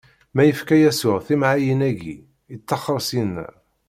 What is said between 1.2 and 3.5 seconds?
timɛayin-agi, ittaxxeṛ syenna.